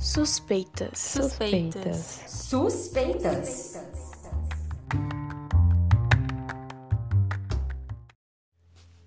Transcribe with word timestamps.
Suspeitas. 0.00 0.96
Suspeitas. 0.96 2.22
Suspeitas. 2.28 3.82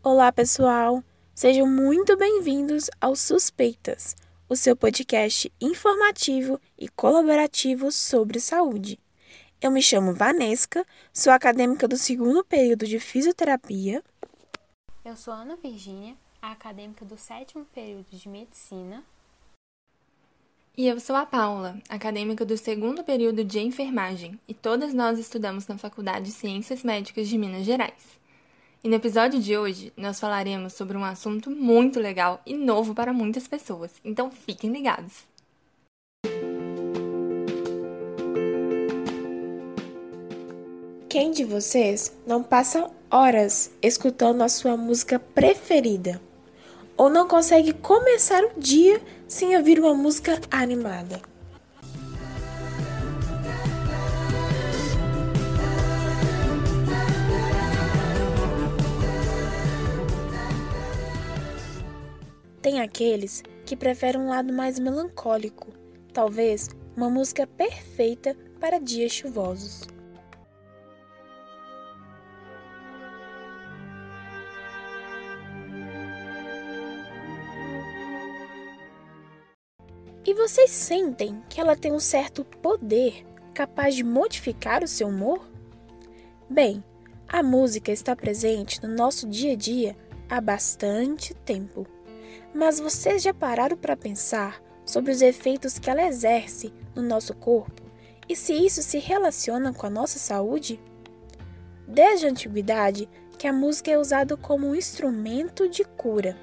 Olá, 0.03 0.33
pessoal. 0.33 1.01
Sejam 1.33 1.65
muito 1.65 2.17
bem-vindos 2.17 2.89
ao 2.99 3.15
Suspeitas, 3.15 4.17
o 4.49 4.55
seu 4.57 4.75
podcast 4.75 5.49
informativo 5.61 6.59
e 6.77 6.89
colaborativo 6.89 7.89
sobre 7.89 8.41
saúde. 8.41 8.99
Eu 9.61 9.71
me 9.71 9.81
chamo 9.81 10.13
Vanesca, 10.13 10.85
sou 11.13 11.31
acadêmica 11.31 11.87
do 11.87 11.95
segundo 11.95 12.43
período 12.43 12.85
de 12.85 12.99
fisioterapia. 12.99 14.03
Eu 15.05 15.15
sou 15.15 15.33
Ana 15.33 15.55
Virgínia, 15.55 16.17
acadêmica 16.41 17.05
do 17.05 17.17
sétimo 17.17 17.63
período 17.73 18.07
de 18.11 18.27
medicina. 18.27 19.01
E 20.77 20.87
eu 20.87 21.01
sou 21.01 21.17
a 21.17 21.25
Paula, 21.25 21.77
acadêmica 21.89 22.45
do 22.45 22.55
segundo 22.55 23.03
período 23.03 23.43
de 23.43 23.59
enfermagem, 23.59 24.39
e 24.47 24.53
todas 24.53 24.93
nós 24.93 25.19
estudamos 25.19 25.67
na 25.67 25.77
Faculdade 25.77 26.27
de 26.27 26.31
Ciências 26.31 26.81
Médicas 26.81 27.27
de 27.27 27.37
Minas 27.37 27.65
Gerais. 27.65 28.21
E 28.81 28.87
no 28.87 28.95
episódio 28.95 29.37
de 29.41 29.57
hoje, 29.57 29.91
nós 29.97 30.17
falaremos 30.17 30.71
sobre 30.71 30.95
um 30.95 31.03
assunto 31.03 31.51
muito 31.51 31.99
legal 31.99 32.41
e 32.45 32.53
novo 32.53 32.95
para 32.95 33.11
muitas 33.11 33.49
pessoas, 33.49 33.91
então 34.01 34.31
fiquem 34.31 34.71
ligados! 34.71 35.25
Quem 41.09 41.31
de 41.31 41.43
vocês 41.43 42.17
não 42.25 42.41
passa 42.41 42.89
horas 43.11 43.73
escutando 43.81 44.41
a 44.41 44.47
sua 44.47 44.77
música 44.77 45.19
preferida? 45.19 46.21
Ou 46.95 47.09
não 47.09 47.27
consegue 47.27 47.73
começar 47.73 48.41
o 48.45 48.57
dia 48.57 49.01
sem 49.31 49.55
ouvir 49.55 49.79
uma 49.79 49.93
música 49.93 50.41
animada? 50.51 51.21
Tem 62.61 62.81
aqueles 62.81 63.41
que 63.65 63.77
preferem 63.77 64.19
um 64.19 64.27
lado 64.27 64.51
mais 64.51 64.77
melancólico, 64.77 65.69
talvez 66.11 66.67
uma 66.97 67.09
música 67.09 67.47
perfeita 67.47 68.35
para 68.59 68.79
dias 68.79 69.13
chuvosos. 69.13 69.87
E 80.23 80.35
vocês 80.35 80.69
sentem 80.69 81.41
que 81.49 81.59
ela 81.59 81.75
tem 81.75 81.91
um 81.91 81.99
certo 81.99 82.45
poder 82.45 83.25
capaz 83.55 83.95
de 83.95 84.03
modificar 84.03 84.83
o 84.83 84.87
seu 84.87 85.07
humor? 85.07 85.49
Bem, 86.47 86.83
a 87.27 87.41
música 87.41 87.91
está 87.91 88.15
presente 88.15 88.83
no 88.83 88.93
nosso 88.93 89.27
dia 89.27 89.53
a 89.53 89.55
dia 89.55 89.97
há 90.29 90.39
bastante 90.39 91.33
tempo. 91.33 91.87
Mas 92.53 92.79
vocês 92.79 93.23
já 93.23 93.33
pararam 93.33 93.75
para 93.75 93.97
pensar 93.97 94.61
sobre 94.85 95.11
os 95.11 95.23
efeitos 95.23 95.79
que 95.79 95.89
ela 95.89 96.05
exerce 96.05 96.71
no 96.93 97.01
nosso 97.01 97.33
corpo 97.33 97.81
e 98.29 98.35
se 98.35 98.53
isso 98.53 98.83
se 98.83 98.99
relaciona 98.99 99.73
com 99.73 99.87
a 99.87 99.89
nossa 99.89 100.19
saúde? 100.19 100.79
Desde 101.87 102.27
a 102.27 102.29
antiguidade 102.29 103.09
que 103.39 103.47
a 103.47 103.53
música 103.53 103.89
é 103.89 103.97
usada 103.97 104.37
como 104.37 104.67
um 104.67 104.75
instrumento 104.75 105.67
de 105.67 105.83
cura. 105.83 106.37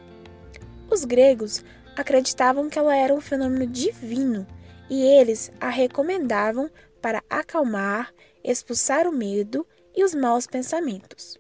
Os 0.90 1.04
gregos 1.04 1.64
acreditavam 1.98 2.70
que 2.70 2.78
ela 2.78 2.96
era 2.96 3.12
um 3.12 3.20
fenômeno 3.20 3.66
divino 3.66 4.46
e 4.88 5.02
eles 5.02 5.50
a 5.60 5.68
recomendavam 5.68 6.70
para 7.02 7.24
acalmar, 7.28 8.14
expulsar 8.42 9.06
o 9.08 9.12
medo 9.12 9.66
e 9.94 10.04
os 10.04 10.14
maus 10.14 10.46
pensamentos. 10.46 11.36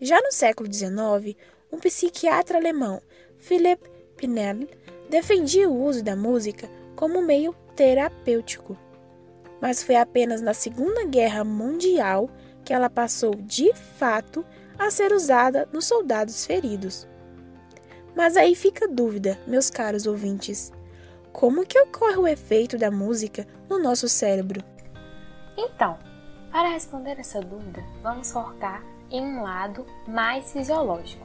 Já 0.00 0.18
no 0.22 0.32
século 0.32 0.72
XIX, 0.72 1.36
um 1.70 1.78
psiquiatra 1.78 2.56
alemão, 2.56 3.02
Philipp 3.36 3.86
Pinel, 4.16 4.66
defendia 5.10 5.68
o 5.68 5.84
uso 5.84 6.02
da 6.02 6.16
música 6.16 6.68
como 6.96 7.20
meio 7.20 7.54
terapêutico. 7.76 8.74
Mas 9.60 9.82
foi 9.82 9.96
apenas 9.96 10.40
na 10.40 10.54
Segunda 10.54 11.04
Guerra 11.04 11.44
Mundial 11.44 12.30
que 12.64 12.72
ela 12.72 12.88
passou 12.88 13.34
de 13.34 13.74
fato 13.74 14.44
a 14.78 14.90
ser 14.90 15.12
usada 15.12 15.68
nos 15.72 15.84
soldados 15.84 16.46
feridos. 16.46 17.06
Mas 18.18 18.36
aí 18.36 18.56
fica 18.56 18.86
a 18.86 18.88
dúvida, 18.88 19.38
meus 19.46 19.70
caros 19.70 20.04
ouvintes. 20.04 20.72
Como 21.32 21.64
que 21.64 21.78
ocorre 21.78 22.16
o 22.16 22.26
efeito 22.26 22.76
da 22.76 22.90
música 22.90 23.46
no 23.70 23.78
nosso 23.78 24.08
cérebro? 24.08 24.60
Então, 25.56 25.96
para 26.50 26.70
responder 26.70 27.16
essa 27.20 27.40
dúvida, 27.40 27.80
vamos 28.02 28.32
focar 28.32 28.82
em 29.08 29.22
um 29.22 29.44
lado 29.44 29.86
mais 30.08 30.52
fisiológico. 30.52 31.24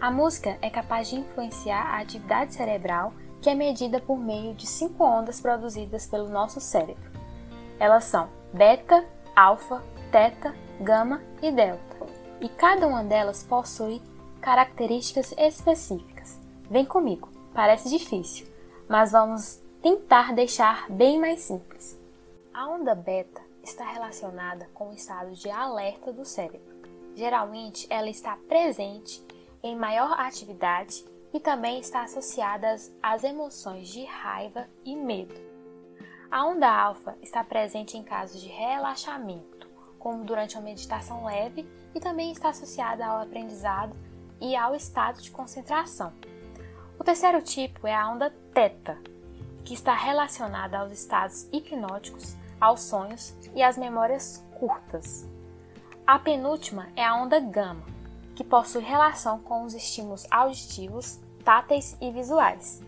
A 0.00 0.08
música 0.08 0.56
é 0.62 0.70
capaz 0.70 1.08
de 1.08 1.16
influenciar 1.16 1.82
a 1.82 2.00
atividade 2.00 2.54
cerebral 2.54 3.12
que 3.42 3.50
é 3.50 3.54
medida 3.56 3.98
por 3.98 4.16
meio 4.16 4.54
de 4.54 4.68
cinco 4.68 5.02
ondas 5.02 5.40
produzidas 5.40 6.06
pelo 6.06 6.28
nosso 6.28 6.60
cérebro. 6.60 7.10
Elas 7.76 8.04
são 8.04 8.28
beta, 8.52 9.04
alfa, 9.34 9.82
teta, 10.12 10.54
gama 10.80 11.20
e 11.42 11.50
delta, 11.50 12.06
e 12.40 12.48
cada 12.48 12.86
uma 12.86 13.02
delas 13.02 13.42
possui 13.42 14.00
características 14.40 15.34
específicas. 15.36 16.19
Vem 16.70 16.84
comigo, 16.84 17.28
parece 17.52 17.90
difícil, 17.90 18.46
mas 18.88 19.10
vamos 19.10 19.60
tentar 19.82 20.32
deixar 20.32 20.88
bem 20.88 21.18
mais 21.18 21.40
simples. 21.40 22.00
A 22.54 22.68
onda 22.68 22.94
beta 22.94 23.42
está 23.60 23.90
relacionada 23.90 24.70
com 24.72 24.90
o 24.90 24.94
estado 24.94 25.32
de 25.32 25.50
alerta 25.50 26.12
do 26.12 26.24
cérebro. 26.24 26.80
Geralmente, 27.16 27.88
ela 27.90 28.08
está 28.08 28.36
presente 28.48 29.20
em 29.64 29.74
maior 29.74 30.12
atividade 30.20 31.04
e 31.34 31.40
também 31.40 31.80
está 31.80 32.02
associada 32.02 32.76
às 33.02 33.24
emoções 33.24 33.88
de 33.88 34.04
raiva 34.04 34.68
e 34.84 34.94
medo. 34.94 35.34
A 36.30 36.46
onda 36.46 36.70
alfa 36.70 37.16
está 37.20 37.42
presente 37.42 37.96
em 37.96 38.04
casos 38.04 38.40
de 38.40 38.48
relaxamento, 38.48 39.68
como 39.98 40.22
durante 40.22 40.54
uma 40.54 40.62
meditação 40.62 41.24
leve, 41.24 41.68
e 41.92 41.98
também 41.98 42.30
está 42.30 42.50
associada 42.50 43.04
ao 43.04 43.20
aprendizado 43.20 43.96
e 44.40 44.54
ao 44.54 44.72
estado 44.72 45.20
de 45.20 45.32
concentração. 45.32 46.12
O 47.00 47.02
terceiro 47.02 47.40
tipo 47.40 47.86
é 47.86 47.94
a 47.94 48.10
onda 48.10 48.30
teta, 48.52 48.98
que 49.64 49.72
está 49.72 49.94
relacionada 49.94 50.78
aos 50.78 50.92
estados 50.92 51.48
hipnóticos, 51.50 52.36
aos 52.60 52.82
sonhos 52.82 53.34
e 53.54 53.62
às 53.62 53.78
memórias 53.78 54.46
curtas. 54.58 55.26
A 56.06 56.18
penúltima 56.18 56.88
é 56.94 57.02
a 57.02 57.14
onda 57.14 57.40
gama, 57.40 57.86
que 58.36 58.44
possui 58.44 58.82
relação 58.82 59.38
com 59.38 59.64
os 59.64 59.72
estímulos 59.72 60.26
auditivos, 60.30 61.18
táteis 61.42 61.96
e 62.02 62.10
visuais. 62.10 62.82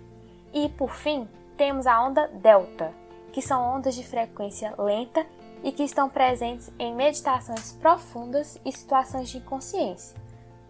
E, 0.52 0.68
por 0.68 0.90
fim, 0.90 1.26
temos 1.56 1.86
a 1.86 1.98
onda 2.02 2.28
delta, 2.28 2.92
que 3.32 3.40
são 3.40 3.76
ondas 3.76 3.94
de 3.94 4.04
frequência 4.04 4.74
lenta 4.76 5.24
e 5.64 5.72
que 5.72 5.84
estão 5.84 6.10
presentes 6.10 6.70
em 6.78 6.94
meditações 6.94 7.72
profundas 7.72 8.60
e 8.62 8.72
situações 8.72 9.30
de 9.30 9.38
inconsciência. 9.38 10.20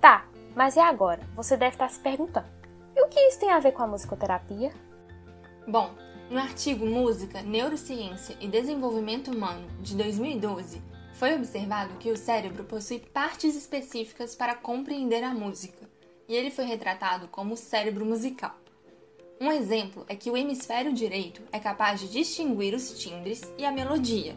Tá, 0.00 0.26
mas 0.54 0.76
e 0.76 0.80
agora? 0.80 1.22
Você 1.34 1.56
deve 1.56 1.74
estar 1.74 1.90
se 1.90 1.98
perguntando: 1.98 2.61
e 2.94 3.02
o 3.02 3.08
que 3.08 3.20
isso 3.20 3.40
tem 3.40 3.50
a 3.50 3.60
ver 3.60 3.72
com 3.72 3.82
a 3.82 3.86
musicoterapia? 3.86 4.72
Bom, 5.66 5.94
no 6.30 6.38
artigo 6.38 6.86
Música, 6.86 7.42
Neurociência 7.42 8.36
e 8.40 8.48
Desenvolvimento 8.48 9.30
Humano 9.30 9.66
de 9.80 9.94
2012, 9.94 10.82
foi 11.14 11.34
observado 11.34 11.98
que 11.98 12.10
o 12.10 12.16
cérebro 12.16 12.64
possui 12.64 12.98
partes 12.98 13.54
específicas 13.54 14.34
para 14.34 14.54
compreender 14.54 15.22
a 15.22 15.34
música, 15.34 15.88
e 16.28 16.34
ele 16.34 16.50
foi 16.50 16.64
retratado 16.64 17.28
como 17.28 17.54
o 17.54 17.56
cérebro 17.56 18.04
musical. 18.04 18.56
Um 19.40 19.50
exemplo 19.50 20.04
é 20.08 20.16
que 20.16 20.30
o 20.30 20.36
hemisfério 20.36 20.92
direito 20.92 21.42
é 21.52 21.58
capaz 21.58 22.00
de 22.00 22.08
distinguir 22.08 22.74
os 22.74 22.98
timbres 22.98 23.42
e 23.58 23.64
a 23.64 23.72
melodia. 23.72 24.36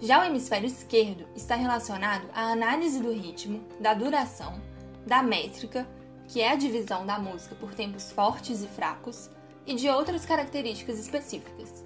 Já 0.00 0.20
o 0.20 0.24
hemisfério 0.24 0.66
esquerdo 0.66 1.26
está 1.34 1.54
relacionado 1.54 2.28
à 2.34 2.52
análise 2.52 3.00
do 3.00 3.12
ritmo, 3.12 3.64
da 3.78 3.94
duração, 3.94 4.60
da 5.06 5.22
métrica, 5.22 5.86
que 6.32 6.40
é 6.40 6.50
a 6.50 6.56
divisão 6.56 7.04
da 7.04 7.18
música 7.18 7.54
por 7.54 7.74
tempos 7.74 8.10
fortes 8.10 8.62
e 8.62 8.66
fracos, 8.66 9.28
e 9.66 9.74
de 9.74 9.90
outras 9.90 10.24
características 10.24 10.98
específicas. 10.98 11.84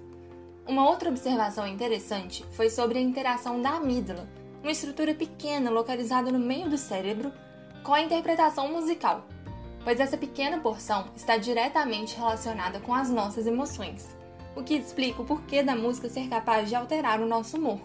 Uma 0.65 0.87
outra 0.89 1.09
observação 1.09 1.67
interessante 1.67 2.45
foi 2.51 2.69
sobre 2.69 2.97
a 2.97 3.01
interação 3.01 3.61
da 3.61 3.71
amígdala, 3.71 4.25
uma 4.63 4.71
estrutura 4.71 5.13
pequena 5.13 5.69
localizada 5.69 6.31
no 6.31 6.39
meio 6.39 6.69
do 6.69 6.77
cérebro, 6.77 7.33
com 7.83 7.93
a 7.93 8.01
interpretação 8.01 8.71
musical, 8.71 9.25
pois 9.83 9.99
essa 9.99 10.17
pequena 10.17 10.57
porção 10.59 11.09
está 11.13 11.35
diretamente 11.35 12.15
relacionada 12.15 12.79
com 12.79 12.93
as 12.93 13.09
nossas 13.09 13.45
emoções, 13.47 14.15
o 14.55 14.63
que 14.63 14.75
explica 14.75 15.21
o 15.21 15.25
porquê 15.25 15.61
da 15.61 15.75
música 15.75 16.07
ser 16.07 16.29
capaz 16.29 16.69
de 16.69 16.75
alterar 16.75 17.19
o 17.19 17.27
nosso 17.27 17.57
humor. 17.57 17.81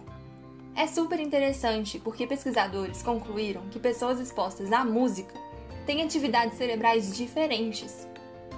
É 0.77 0.87
super 0.87 1.19
interessante 1.19 1.99
porque 1.99 2.25
pesquisadores 2.25 3.03
concluíram 3.03 3.63
que 3.69 3.81
pessoas 3.81 4.17
expostas 4.17 4.71
à 4.71 4.85
música 4.85 5.33
têm 5.85 6.01
atividades 6.01 6.57
cerebrais 6.57 7.15
diferentes. 7.15 8.07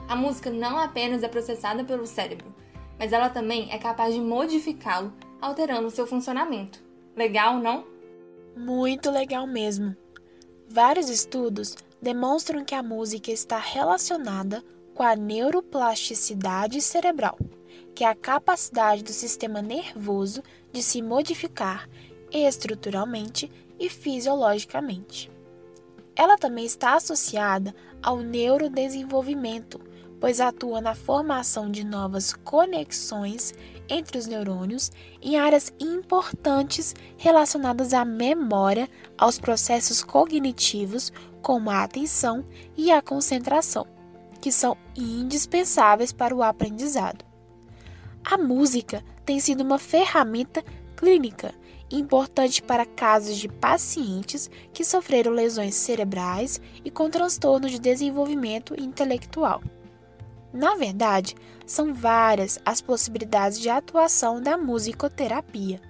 A 0.07 0.15
música 0.15 0.49
não 0.49 0.77
apenas 0.77 1.23
é 1.23 1.27
processada 1.27 1.83
pelo 1.83 2.05
cérebro, 2.05 2.53
mas 2.97 3.11
ela 3.11 3.29
também 3.29 3.71
é 3.71 3.77
capaz 3.77 4.13
de 4.13 4.21
modificá-lo, 4.21 5.13
alterando 5.41 5.89
seu 5.89 6.05
funcionamento. 6.05 6.83
Legal, 7.15 7.59
não? 7.59 7.85
Muito 8.55 9.09
legal 9.09 9.47
mesmo. 9.47 9.95
Vários 10.69 11.09
estudos 11.09 11.75
demonstram 12.01 12.63
que 12.63 12.75
a 12.75 12.83
música 12.83 13.31
está 13.31 13.57
relacionada 13.57 14.63
com 14.93 15.03
a 15.03 15.15
neuroplasticidade 15.15 16.81
cerebral, 16.81 17.37
que 17.93 18.03
é 18.03 18.07
a 18.07 18.15
capacidade 18.15 19.03
do 19.03 19.11
sistema 19.11 19.61
nervoso 19.61 20.41
de 20.71 20.81
se 20.81 21.01
modificar 21.01 21.89
estruturalmente 22.31 23.51
e 23.79 23.89
fisiologicamente. 23.89 25.31
Ela 26.15 26.37
também 26.37 26.65
está 26.65 26.95
associada 26.95 27.75
ao 28.01 28.19
neurodesenvolvimento, 28.19 29.81
pois 30.19 30.39
atua 30.39 30.79
na 30.79 30.95
formação 30.95 31.69
de 31.69 31.83
novas 31.83 32.33
conexões 32.33 33.53
entre 33.89 34.17
os 34.17 34.25
neurônios 34.25 34.91
em 35.21 35.37
áreas 35.37 35.73
importantes 35.79 36.95
relacionadas 37.17 37.93
à 37.93 38.05
memória, 38.05 38.89
aos 39.17 39.37
processos 39.37 40.01
cognitivos, 40.01 41.11
como 41.41 41.69
a 41.69 41.83
atenção 41.83 42.45
e 42.75 42.91
a 42.91 43.01
concentração, 43.01 43.85
que 44.41 44.51
são 44.51 44.77
indispensáveis 44.95 46.11
para 46.11 46.35
o 46.35 46.41
aprendizado. 46.41 47.23
A 48.23 48.37
música 48.37 49.03
tem 49.25 49.39
sido 49.39 49.61
uma 49.61 49.77
ferramenta 49.77 50.63
clínica 50.95 51.53
importante 51.91 52.61
para 52.61 52.85
casos 52.85 53.37
de 53.37 53.47
pacientes 53.47 54.49
que 54.73 54.83
sofreram 54.83 55.31
lesões 55.31 55.75
cerebrais 55.75 56.59
e 56.83 56.89
com 56.89 57.09
transtorno 57.09 57.69
de 57.69 57.79
desenvolvimento 57.79 58.79
intelectual. 58.79 59.61
Na 60.51 60.75
verdade, 60.75 61.35
são 61.65 61.93
várias 61.93 62.59
as 62.65 62.81
possibilidades 62.81 63.59
de 63.59 63.69
atuação 63.69 64.41
da 64.41 64.57
musicoterapia. 64.57 65.81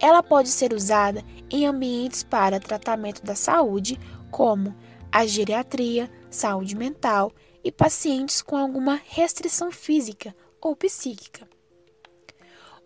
Ela 0.00 0.22
pode 0.22 0.48
ser 0.48 0.72
usada 0.72 1.22
em 1.50 1.66
ambientes 1.66 2.22
para 2.22 2.60
tratamento 2.60 3.22
da 3.22 3.34
saúde, 3.34 3.98
como 4.30 4.74
a 5.10 5.26
geriatria, 5.26 6.10
saúde 6.30 6.76
mental 6.76 7.32
e 7.64 7.72
pacientes 7.72 8.40
com 8.40 8.56
alguma 8.56 9.00
restrição 9.08 9.70
física 9.70 10.34
ou 10.60 10.76
psíquica. 10.76 11.48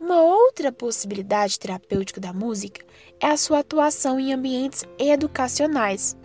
Uma 0.03 0.21
outra 0.21 0.73
possibilidade 0.73 1.61
terapêutica 1.61 2.21
da 2.21 2.33
música 2.33 2.85
é 3.21 3.29
a 3.29 3.37
sua 3.37 3.61
atuação 3.61 4.19
em 4.19 4.35
ambientes 4.35 4.85
educacionais. 4.99 6.17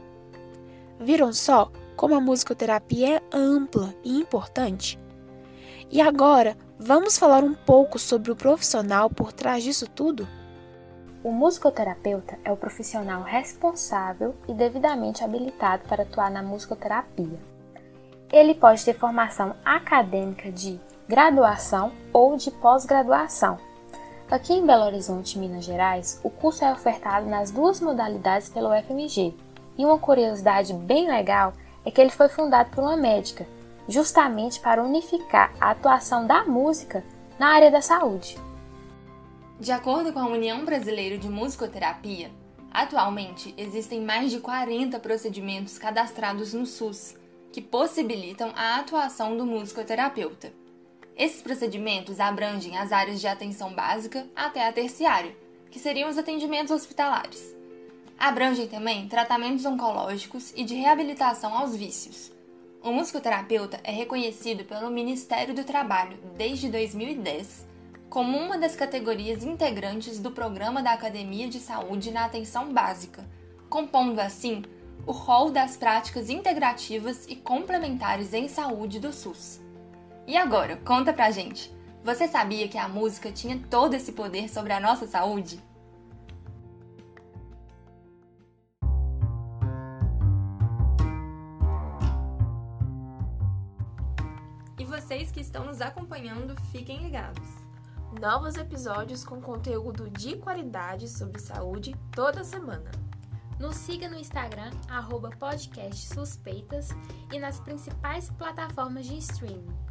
Viram 1.00 1.32
só 1.32 1.72
como 1.96 2.16
a 2.16 2.20
musicoterapia 2.20 3.18
é 3.18 3.22
ampla 3.32 3.94
e 4.04 4.18
importante? 4.20 5.00
E 5.92 6.02
agora, 6.02 6.58
vamos 6.80 7.20
falar 7.20 7.44
um 7.44 7.54
pouco 7.54 8.00
sobre 8.00 8.32
o 8.32 8.36
profissional 8.36 9.12
por 9.12 9.32
trás 9.32 9.64
disso 9.64 9.88
tudo? 9.88 10.28
O 11.24 11.32
musicoterapeuta 11.32 12.36
é 12.44 12.52
o 12.52 12.58
profissional 12.58 13.22
responsável 13.22 14.34
e 14.48 14.56
devidamente 14.56 15.24
habilitado 15.24 15.88
para 15.88 16.02
atuar 16.02 16.32
na 16.32 16.42
musicoterapia. 16.42 17.40
Ele 18.34 18.56
pode 18.56 18.84
ter 18.84 18.96
formação 18.96 19.56
acadêmica 19.64 20.52
de 20.52 20.82
graduação 21.08 21.94
ou 22.12 22.36
de 22.36 22.50
pós-graduação. 22.50 23.67
Aqui 24.30 24.52
em 24.52 24.66
Belo 24.66 24.84
Horizonte, 24.84 25.40
Minas 25.40 25.64
Gerais, 25.64 26.20
o 26.22 26.30
curso 26.30 26.66
é 26.66 26.70
ofertado 26.70 27.30
nas 27.30 27.50
duas 27.50 27.80
modalidades 27.80 28.50
pelo 28.50 28.76
FMG. 28.76 29.34
E 29.78 29.86
uma 29.86 29.98
curiosidade 29.98 30.74
bem 30.74 31.08
legal 31.08 31.54
é 31.86 31.90
que 31.90 32.02
ele 32.02 32.10
foi 32.10 32.28
fundado 32.28 32.70
por 32.72 32.84
uma 32.84 32.98
médica, 32.98 33.48
justamente 33.88 34.60
para 34.60 34.84
unificar 34.84 35.54
a 35.62 35.72
atuação 35.72 36.28
da 36.28 36.44
música 36.44 37.06
na 37.40 37.54
área 37.54 37.72
da 37.72 37.82
saúde. 37.82 38.38
De 39.62 39.72
acordo 39.72 40.12
com 40.12 40.20
a 40.20 40.28
União 40.28 40.66
Brasileira 40.66 41.18
de 41.18 41.30
Musicoterapia, 41.30 42.30
atualmente 42.70 43.56
existem 43.58 44.02
mais 44.02 44.30
de 44.30 44.42
40 44.42 45.00
procedimentos 45.00 45.78
cadastrados 45.78 46.54
no 46.54 46.66
SUS 46.66 47.16
que 47.54 47.62
possibilitam 47.62 48.52
a 48.58 48.78
atuação 48.78 49.38
do 49.38 49.46
musicoterapeuta. 49.46 50.52
Esses 51.18 51.42
procedimentos 51.42 52.20
abrangem 52.20 52.78
as 52.78 52.92
áreas 52.92 53.20
de 53.20 53.28
atenção 53.28 53.74
básica 53.74 54.28
até 54.36 54.68
a 54.68 54.72
terciária, 54.72 55.36
que 55.72 55.80
seriam 55.80 56.10
os 56.10 56.18
atendimentos 56.18 56.72
hospitalares. 56.72 57.56
Abrangem 58.20 58.68
também 58.68 59.08
tratamentos 59.08 59.66
oncológicos 59.66 60.54
e 60.56 60.64
de 60.64 60.76
reabilitação 60.76 61.58
aos 61.58 61.76
vícios. 61.76 62.32
O 62.84 62.92
musicoterapeuta 62.92 63.80
é 63.84 63.92
reconhecido 63.92 64.64
pelo 64.64 64.92
Ministério 64.92 65.56
do 65.56 65.64
Trabalho 65.64 66.20
desde 66.38 66.70
2010 66.70 67.66
como 68.10 68.38
uma 68.38 68.58
das 68.58 68.76
categorias 68.76 69.44
integrantes 69.44 70.20
do 70.20 70.32
Programa 70.32 70.84
da 70.84 70.94
Academia 70.94 71.48
de 71.48 71.60
Saúde 71.60 72.12
na 72.12 72.26
Atenção 72.26 72.72
Básica, 72.72 73.28
compondo 73.70 74.20
assim 74.20 74.64
o 75.06 75.12
rol 75.12 75.50
das 75.50 75.76
práticas 75.76 76.30
integrativas 76.30 77.26
e 77.28 77.36
complementares 77.36 78.34
em 78.34 78.48
saúde 78.48 79.00
do 79.00 79.12
SUS. 79.12 79.67
E 80.28 80.36
agora, 80.36 80.76
conta 80.76 81.14
pra 81.14 81.32
gente. 81.32 81.74
Você 82.04 82.28
sabia 82.28 82.68
que 82.68 82.78
a 82.78 82.90
música 82.90 83.32
tinha 83.32 83.58
todo 83.70 83.94
esse 83.94 84.12
poder 84.12 84.50
sobre 84.50 84.74
a 84.74 84.80
nossa 84.80 85.08
saúde? 85.08 85.58
E 94.78 94.84
vocês 94.84 95.32
que 95.32 95.40
estão 95.40 95.64
nos 95.64 95.80
acompanhando, 95.80 96.62
fiquem 96.74 97.02
ligados. 97.04 97.48
Novos 98.20 98.56
episódios 98.58 99.24
com 99.24 99.40
conteúdo 99.40 100.10
de 100.10 100.36
qualidade 100.36 101.08
sobre 101.08 101.40
saúde 101.40 101.96
toda 102.12 102.44
semana. 102.44 102.92
Nos 103.58 103.78
siga 103.78 104.10
no 104.10 104.18
Instagram, 104.18 104.72
arroba 104.90 105.30
podcast 105.40 106.14
suspeitas 106.14 106.90
e 107.32 107.40
nas 107.40 107.62
principais 107.62 108.30
plataformas 108.30 109.06
de 109.06 109.18
streaming. 109.20 109.87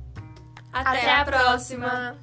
Até, 0.81 0.99
Até 1.01 1.15
a 1.15 1.25
próxima. 1.25 1.89
próxima. 1.89 2.17